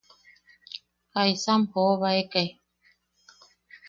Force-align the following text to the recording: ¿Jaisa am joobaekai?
¿Jaisa 1.13 1.49
am 1.55 1.63
joobaekai? 1.71 2.47